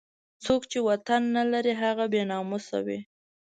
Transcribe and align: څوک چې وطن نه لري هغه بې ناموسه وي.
څوک 0.43 0.61
چې 0.71 0.79
وطن 0.89 1.21
نه 1.35 1.43
لري 1.53 1.73
هغه 1.81 2.05
بې 2.11 2.21
ناموسه 2.31 2.77
وي. 2.85 2.99